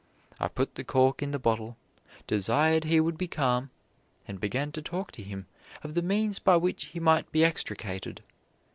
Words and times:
I 0.39 0.47
put 0.47 0.73
the 0.73 0.83
cork 0.83 1.21
in 1.21 1.29
the 1.29 1.37
bottle, 1.37 1.77
desired 2.25 2.85
he 2.85 2.99
would 2.99 3.19
be 3.19 3.27
calm, 3.27 3.69
and 4.27 4.39
began 4.39 4.71
to 4.71 4.81
talk 4.81 5.11
to 5.11 5.21
him 5.21 5.45
of 5.83 5.93
the 5.93 6.01
means 6.01 6.39
by 6.39 6.57
which 6.57 6.85
he 6.85 6.99
might 6.99 7.31
be 7.31 7.45
extricated. 7.45 8.23